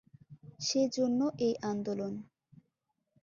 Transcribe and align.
সে 0.59 0.81
জন্য 0.91 1.19
এই 1.37 1.53
আন্দোলন। 1.63 2.13